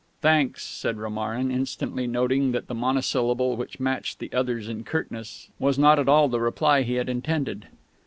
[0.21, 5.77] "Thanks," said Romarin instantly noting that the monosyllable, which matched the other's in curtness, was
[5.77, 7.67] not at all the reply he had intended.